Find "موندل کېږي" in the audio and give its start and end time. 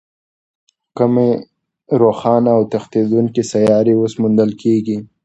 4.21-4.97